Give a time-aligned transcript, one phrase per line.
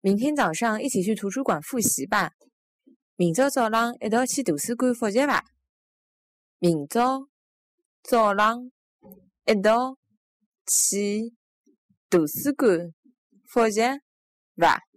[0.00, 2.32] 明天早上一起去图书馆复习吧。
[3.16, 5.44] 明朝早浪一道去图书馆复习吧。
[6.60, 7.26] 明朝
[8.02, 8.70] 早浪
[9.44, 9.96] 一道
[10.66, 11.34] 去
[12.08, 12.94] 图书馆
[13.44, 13.80] 复习
[14.56, 14.87] 吧。